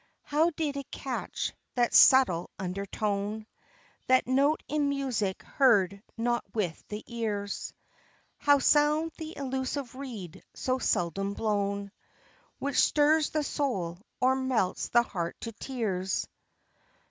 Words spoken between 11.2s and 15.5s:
blown, Which stirs the soul or melts the heart